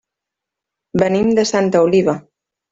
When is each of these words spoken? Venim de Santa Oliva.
Venim 1.03 1.31
de 1.41 1.45
Santa 1.53 1.85
Oliva. 1.91 2.19